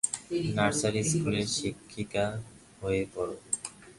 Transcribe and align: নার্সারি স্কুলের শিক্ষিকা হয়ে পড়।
নার্সারি 0.57 1.01
স্কুলের 1.09 1.47
শিক্ষিকা 1.57 2.25
হয়ে 2.81 3.03
পড়। 3.13 3.31